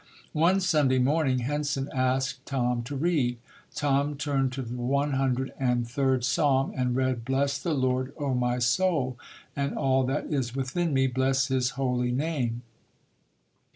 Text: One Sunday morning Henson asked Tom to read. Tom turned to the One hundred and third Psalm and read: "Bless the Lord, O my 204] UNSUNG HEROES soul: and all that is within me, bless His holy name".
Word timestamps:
One 0.33 0.59
Sunday 0.59 0.97
morning 0.97 1.41
Henson 1.45 1.87
asked 1.93 2.43
Tom 2.47 2.81
to 2.85 2.95
read. 2.95 3.37
Tom 3.75 4.15
turned 4.17 4.51
to 4.53 4.63
the 4.63 4.73
One 4.73 5.11
hundred 5.11 5.53
and 5.59 5.87
third 5.87 6.25
Psalm 6.25 6.73
and 6.75 6.95
read: 6.95 7.23
"Bless 7.23 7.59
the 7.61 7.75
Lord, 7.75 8.11
O 8.17 8.33
my 8.33 8.55
204] 8.57 8.57
UNSUNG 8.57 8.57
HEROES 8.57 8.65
soul: 8.65 9.17
and 9.55 9.77
all 9.77 10.03
that 10.05 10.25
is 10.25 10.55
within 10.55 10.91
me, 10.91 11.05
bless 11.05 11.49
His 11.49 11.69
holy 11.77 12.11
name". 12.11 12.63